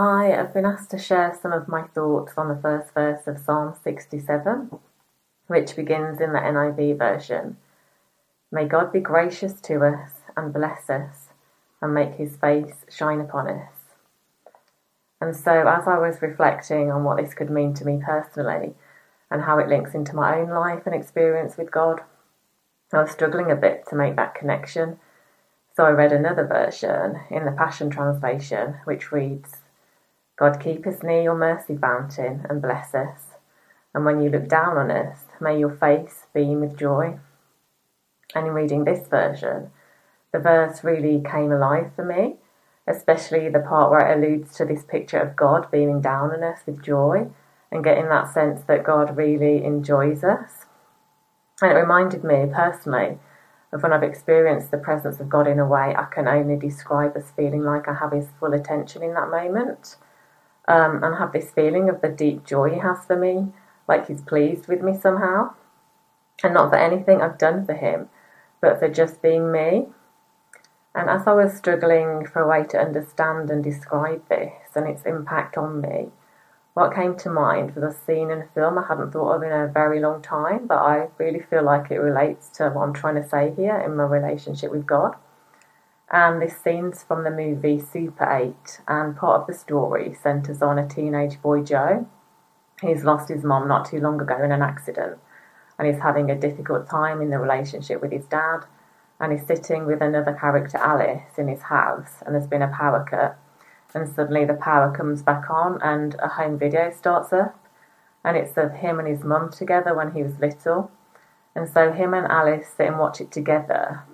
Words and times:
Hi, 0.00 0.32
I've 0.32 0.54
been 0.54 0.64
asked 0.64 0.92
to 0.92 0.96
share 0.98 1.36
some 1.42 1.52
of 1.52 1.66
my 1.66 1.82
thoughts 1.88 2.34
on 2.36 2.46
the 2.46 2.62
first 2.62 2.94
verse 2.94 3.26
of 3.26 3.40
Psalm 3.40 3.74
67, 3.82 4.78
which 5.48 5.74
begins 5.74 6.20
in 6.20 6.32
the 6.32 6.38
NIV 6.38 6.96
version. 6.96 7.56
May 8.52 8.66
God 8.66 8.92
be 8.92 9.00
gracious 9.00 9.54
to 9.62 9.84
us 9.84 10.12
and 10.36 10.54
bless 10.54 10.88
us 10.88 11.30
and 11.82 11.92
make 11.92 12.14
his 12.14 12.36
face 12.36 12.84
shine 12.88 13.20
upon 13.20 13.48
us. 13.48 13.72
And 15.20 15.34
so, 15.34 15.66
as 15.66 15.88
I 15.88 15.98
was 15.98 16.22
reflecting 16.22 16.92
on 16.92 17.02
what 17.02 17.16
this 17.16 17.34
could 17.34 17.50
mean 17.50 17.74
to 17.74 17.84
me 17.84 18.00
personally 18.00 18.74
and 19.32 19.42
how 19.42 19.58
it 19.58 19.68
links 19.68 19.94
into 19.94 20.14
my 20.14 20.38
own 20.38 20.50
life 20.50 20.84
and 20.86 20.94
experience 20.94 21.56
with 21.56 21.72
God, 21.72 22.02
I 22.92 23.02
was 23.02 23.10
struggling 23.10 23.50
a 23.50 23.56
bit 23.56 23.82
to 23.88 23.96
make 23.96 24.14
that 24.14 24.36
connection. 24.36 25.00
So 25.74 25.84
I 25.84 25.90
read 25.90 26.12
another 26.12 26.46
version 26.46 27.18
in 27.32 27.44
the 27.44 27.50
Passion 27.50 27.90
Translation, 27.90 28.76
which 28.84 29.10
reads, 29.10 29.56
God 30.38 30.60
keep 30.60 30.86
us 30.86 31.02
near 31.02 31.22
your 31.22 31.34
mercy 31.34 31.76
fountain 31.76 32.46
and 32.48 32.62
bless 32.62 32.94
us. 32.94 33.38
And 33.92 34.04
when 34.04 34.22
you 34.22 34.30
look 34.30 34.48
down 34.48 34.76
on 34.76 34.88
us, 34.88 35.24
may 35.40 35.58
your 35.58 35.74
face 35.74 36.26
beam 36.32 36.60
with 36.60 36.78
joy. 36.78 37.18
And 38.36 38.46
in 38.46 38.52
reading 38.52 38.84
this 38.84 39.08
version, 39.08 39.72
the 40.32 40.38
verse 40.38 40.84
really 40.84 41.20
came 41.20 41.50
alive 41.50 41.90
for 41.96 42.04
me, 42.04 42.36
especially 42.86 43.48
the 43.48 43.58
part 43.58 43.90
where 43.90 44.08
it 44.08 44.16
alludes 44.16 44.54
to 44.56 44.64
this 44.64 44.84
picture 44.84 45.18
of 45.18 45.34
God 45.34 45.68
beaming 45.72 46.00
down 46.00 46.30
on 46.30 46.44
us 46.44 46.60
with 46.66 46.84
joy 46.84 47.28
and 47.72 47.82
getting 47.82 48.08
that 48.08 48.32
sense 48.32 48.62
that 48.68 48.84
God 48.84 49.16
really 49.16 49.64
enjoys 49.64 50.22
us. 50.22 50.66
And 51.60 51.72
it 51.72 51.74
reminded 51.74 52.22
me 52.22 52.46
personally 52.54 53.18
of 53.72 53.82
when 53.82 53.92
I've 53.92 54.04
experienced 54.04 54.70
the 54.70 54.78
presence 54.78 55.18
of 55.18 55.28
God 55.28 55.48
in 55.48 55.58
a 55.58 55.66
way 55.66 55.96
I 55.96 56.04
can 56.04 56.28
only 56.28 56.56
describe 56.56 57.16
as 57.16 57.32
feeling 57.32 57.64
like 57.64 57.88
I 57.88 57.94
have 57.94 58.12
His 58.12 58.28
full 58.38 58.54
attention 58.54 59.02
in 59.02 59.14
that 59.14 59.30
moment 59.30 59.96
um, 60.68 61.02
and 61.02 61.16
have 61.16 61.32
this 61.32 61.50
feeling 61.50 61.88
of 61.88 62.02
the 62.02 62.08
deep 62.08 62.44
joy 62.44 62.70
he 62.70 62.78
has 62.78 63.04
for 63.06 63.16
me, 63.16 63.48
like 63.88 64.06
he's 64.06 64.20
pleased 64.20 64.68
with 64.68 64.82
me 64.82 64.96
somehow. 64.96 65.54
And 66.44 66.54
not 66.54 66.70
for 66.70 66.76
anything 66.76 67.20
I've 67.20 67.38
done 67.38 67.66
for 67.66 67.72
him, 67.72 68.10
but 68.60 68.78
for 68.78 68.88
just 68.88 69.22
being 69.22 69.50
me. 69.50 69.86
And 70.94 71.08
as 71.08 71.26
I 71.26 71.32
was 71.32 71.56
struggling 71.56 72.26
for 72.26 72.42
a 72.42 72.48
way 72.48 72.64
to 72.68 72.78
understand 72.78 73.50
and 73.50 73.64
describe 73.64 74.28
this 74.28 74.52
and 74.74 74.86
its 74.86 75.04
impact 75.04 75.56
on 75.56 75.80
me, 75.80 76.10
what 76.74 76.94
came 76.94 77.16
to 77.16 77.30
mind 77.30 77.74
was 77.74 77.82
a 77.82 77.98
scene 78.06 78.30
in 78.30 78.42
a 78.42 78.48
film 78.54 78.78
I 78.78 78.86
hadn't 78.86 79.12
thought 79.12 79.34
of 79.34 79.42
in 79.42 79.50
a 79.50 79.66
very 79.66 80.00
long 80.00 80.22
time, 80.22 80.66
but 80.66 80.78
I 80.78 81.08
really 81.18 81.40
feel 81.40 81.64
like 81.64 81.90
it 81.90 81.98
relates 81.98 82.50
to 82.50 82.68
what 82.70 82.82
I'm 82.82 82.92
trying 82.92 83.20
to 83.20 83.28
say 83.28 83.52
here 83.56 83.76
in 83.76 83.96
my 83.96 84.04
relationship 84.04 84.70
with 84.70 84.86
God. 84.86 85.16
And 86.10 86.40
this 86.40 86.56
scene's 86.56 87.02
from 87.02 87.24
the 87.24 87.30
movie 87.30 87.78
Super 87.78 88.24
8, 88.24 88.80
and 88.88 89.14
part 89.14 89.42
of 89.42 89.46
the 89.46 89.52
story 89.52 90.14
centres 90.14 90.62
on 90.62 90.78
a 90.78 90.88
teenage 90.88 91.40
boy, 91.42 91.62
Joe. 91.62 92.06
He's 92.80 93.04
lost 93.04 93.28
his 93.28 93.44
mom 93.44 93.68
not 93.68 93.84
too 93.90 94.00
long 94.00 94.18
ago 94.20 94.42
in 94.42 94.50
an 94.50 94.62
accident, 94.62 95.18
and 95.78 95.86
he's 95.86 96.00
having 96.00 96.30
a 96.30 96.38
difficult 96.38 96.88
time 96.88 97.20
in 97.20 97.28
the 97.28 97.38
relationship 97.38 98.00
with 98.00 98.12
his 98.12 98.24
dad. 98.24 98.60
And 99.20 99.32
he's 99.32 99.46
sitting 99.46 99.84
with 99.84 100.00
another 100.00 100.32
character, 100.32 100.78
Alice, 100.78 101.36
in 101.36 101.48
his 101.48 101.62
house, 101.62 102.22
and 102.24 102.34
there's 102.34 102.46
been 102.46 102.62
a 102.62 102.68
power 102.68 103.04
cut. 103.08 103.36
And 103.92 104.08
suddenly 104.08 104.44
the 104.44 104.54
power 104.54 104.90
comes 104.94 105.22
back 105.22 105.50
on, 105.50 105.78
and 105.82 106.14
a 106.20 106.28
home 106.28 106.58
video 106.58 106.90
starts 106.90 107.32
up, 107.32 107.58
and 108.24 108.36
it's 108.36 108.56
of 108.56 108.74
him 108.74 108.98
and 108.98 109.08
his 109.08 109.24
mum 109.24 109.50
together 109.50 109.94
when 109.94 110.12
he 110.12 110.22
was 110.22 110.38
little. 110.38 110.90
And 111.54 111.68
so 111.68 111.92
him 111.92 112.14
and 112.14 112.26
Alice 112.28 112.68
sit 112.76 112.86
and 112.86 112.98
watch 112.98 113.20
it 113.20 113.32
together, 113.32 114.04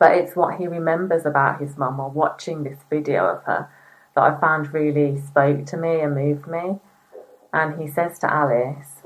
but 0.00 0.16
it's 0.16 0.34
what 0.34 0.58
he 0.58 0.66
remembers 0.66 1.26
about 1.26 1.60
his 1.60 1.76
mum 1.76 1.98
while 1.98 2.10
watching 2.10 2.64
this 2.64 2.78
video 2.88 3.26
of 3.26 3.44
her 3.44 3.70
that 4.16 4.22
I 4.22 4.40
found 4.40 4.72
really 4.72 5.20
spoke 5.20 5.66
to 5.66 5.76
me 5.76 6.00
and 6.00 6.14
moved 6.14 6.46
me. 6.48 6.80
And 7.52 7.80
he 7.80 7.86
says 7.86 8.18
to 8.20 8.32
Alice, 8.32 9.02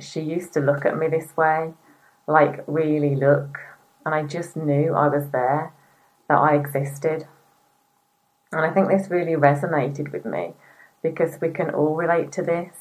She 0.00 0.20
used 0.20 0.52
to 0.54 0.60
look 0.60 0.84
at 0.84 0.98
me 0.98 1.06
this 1.06 1.36
way, 1.36 1.74
like 2.26 2.64
really 2.66 3.14
look. 3.14 3.58
And 4.04 4.16
I 4.16 4.24
just 4.24 4.56
knew 4.56 4.94
I 4.94 5.06
was 5.06 5.30
there, 5.30 5.72
that 6.28 6.38
I 6.38 6.56
existed. 6.56 7.28
And 8.50 8.62
I 8.62 8.70
think 8.70 8.88
this 8.88 9.10
really 9.10 9.34
resonated 9.34 10.10
with 10.12 10.26
me 10.26 10.54
because 11.04 11.40
we 11.40 11.50
can 11.50 11.70
all 11.70 11.94
relate 11.94 12.32
to 12.32 12.42
this. 12.42 12.74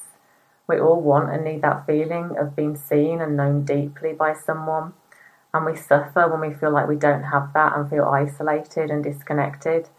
We 0.68 0.80
all 0.80 1.00
want 1.00 1.31
and 1.31 1.44
need 1.44 1.62
that 1.62 1.86
feeling 1.86 2.36
of 2.40 2.56
being 2.56 2.75
seen 2.75 3.22
and 3.22 3.38
known 3.38 3.66
deeply 3.66 4.13
by 4.13 4.34
someone 4.34 4.94
and 5.53 5.66
we 5.66 5.75
suffer 5.75 6.28
when 6.28 6.39
we 6.39 6.56
feel 6.56 6.72
like 6.72 6.88
we 6.88 6.95
don't 6.95 7.23
have 7.23 7.51
that 7.53 7.75
and 7.75 7.89
feel 7.89 8.06
isolated 8.06 8.89
and 8.89 9.03
disconnected. 9.03 9.89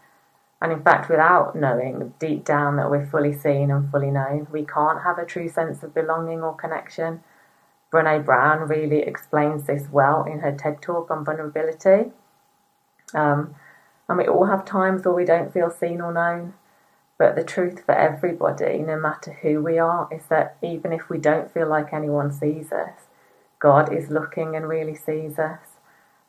And 0.61 0.71
in 0.71 0.81
fact, 0.81 1.09
without 1.09 1.55
knowing 1.55 2.13
deep 2.19 2.45
down 2.45 2.77
that 2.77 2.89
we're 2.89 3.05
fully 3.05 3.37
seen 3.37 3.69
and 3.69 3.91
fully 3.91 4.09
known, 4.09 4.47
we 4.51 4.65
can't 4.65 5.03
have 5.03 5.19
a 5.19 5.25
true 5.25 5.49
sense 5.49 5.83
of 5.83 5.93
belonging 5.93 6.41
or 6.41 6.55
connection. 6.55 7.21
Brene 7.91 8.25
Brown 8.25 8.67
really 8.67 9.01
explains 9.01 9.65
this 9.65 9.89
well 9.91 10.23
in 10.23 10.39
her 10.39 10.51
TED 10.51 10.81
talk 10.81 11.11
on 11.11 11.25
vulnerability. 11.25 12.11
Um, 13.13 13.55
and 14.09 14.17
we 14.17 14.27
all 14.27 14.45
have 14.45 14.65
times 14.65 15.05
where 15.05 15.13
we 15.13 15.25
don't 15.25 15.53
feel 15.53 15.69
seen 15.69 16.01
or 16.01 16.11
known. 16.11 16.53
But 17.17 17.35
the 17.35 17.43
truth 17.43 17.83
for 17.85 17.93
everybody, 17.93 18.79
no 18.79 18.99
matter 18.99 19.33
who 19.33 19.61
we 19.61 19.77
are, 19.77 20.07
is 20.11 20.25
that 20.29 20.57
even 20.63 20.91
if 20.91 21.09
we 21.09 21.19
don't 21.19 21.53
feel 21.53 21.67
like 21.67 21.93
anyone 21.93 22.31
sees 22.31 22.71
us, 22.71 23.07
God 23.63 23.93
is 23.93 24.09
looking 24.09 24.57
and 24.57 24.67
really 24.67 24.93
sees 24.93 25.39
us 25.39 25.77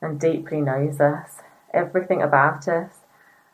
and 0.00 0.20
deeply 0.20 0.60
knows 0.60 1.00
us, 1.00 1.40
everything 1.72 2.22
about 2.22 2.68
us. 2.68 3.00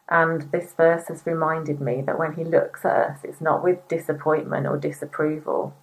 And 0.06 0.42
this 0.52 0.74
verse 0.74 1.08
has 1.08 1.24
reminded 1.24 1.80
me 1.80 2.02
that 2.02 2.18
when 2.18 2.34
He 2.34 2.44
looks 2.44 2.84
at 2.84 2.96
us, 2.96 3.20
it's 3.24 3.40
not 3.40 3.64
with 3.64 3.88
disappointment 3.88 4.66
or 4.66 4.76
disapproval, 4.76 5.74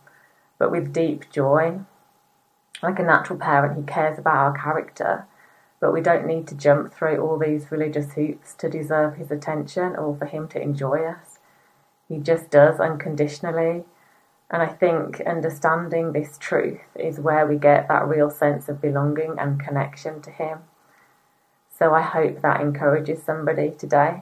but 0.59 0.69
with 0.69 0.94
deep 0.94 1.31
joy. 1.31 1.80
Like 2.84 3.00
a 3.00 3.03
natural 3.03 3.40
parent, 3.40 3.75
He 3.75 3.84
cares 3.84 4.19
about 4.19 4.35
our 4.35 4.53
character, 4.53 5.25
but 5.79 5.91
we 5.91 6.02
don't 6.02 6.28
need 6.28 6.47
to 6.50 6.56
jump 6.56 6.94
through 6.94 7.18
all 7.18 7.40
these 7.40 7.72
religious 7.72 8.14
hoops 8.14 8.53
to 8.59 8.69
deserve 8.69 9.16
His 9.16 9.31
attention 9.31 9.96
or 9.96 10.16
for 10.16 10.25
Him 10.25 10.47
to 10.50 10.62
enjoy 10.62 11.03
us. 11.03 11.40
He 12.08 12.19
just 12.19 12.52
does 12.52 12.79
unconditionally 12.79 13.85
and 14.50 14.62
I 14.62 14.68
think 14.68 15.22
understanding 15.22 16.13
this 16.13 16.38
truth 16.38 16.80
is 16.96 17.19
where 17.19 17.46
we 17.46 17.58
get 17.58 17.88
that 17.88 18.08
real 18.08 18.30
sense 18.30 18.69
of 18.69 18.81
belonging 18.81 19.35
and 19.38 19.59
connection 19.59 20.22
to 20.22 20.31
Him. 20.31 20.59
So 21.69 21.94
I 21.94 22.02
hope 22.02 22.41
that 22.41 22.62
encourages 22.62 23.22
somebody 23.22 23.72
today. 23.72 24.22